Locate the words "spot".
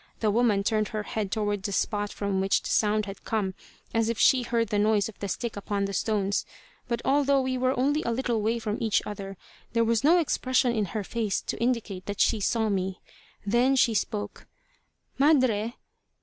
1.71-2.11